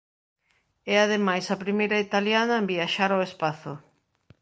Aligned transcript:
É 0.93 0.95
ademais 1.01 1.45
a 1.47 1.61
primeira 1.63 2.01
italiana 2.07 2.53
en 2.61 2.65
viaxar 2.73 3.11
ao 3.11 3.25
espazo. 3.29 3.73